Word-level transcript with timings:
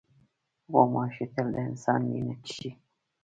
غوماشې 0.71 1.25
تل 1.33 1.47
د 1.55 1.57
انسان 1.67 2.01
وینه 2.09 2.35
څښي. 2.43 2.69